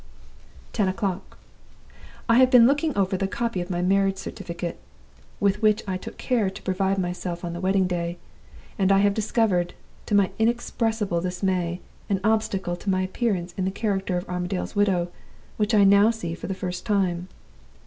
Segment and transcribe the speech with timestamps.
[0.73, 1.37] "Ten o'clock.
[2.27, 4.79] I have been looking over the copy of my marriage certificate,
[5.39, 8.17] with which I took care to provide myself on the wedding day;
[8.79, 9.75] and I have discovered,
[10.07, 15.09] to my inexpressible dismay, an obstacle to my appearance in the character of Armadale's widow
[15.57, 17.27] which I now see for the first time.